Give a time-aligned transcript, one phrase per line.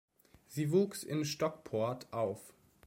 [0.47, 2.55] Sie wuchs in Stockport auf.